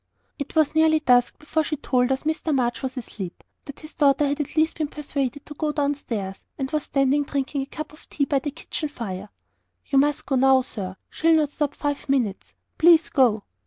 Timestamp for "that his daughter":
3.65-4.25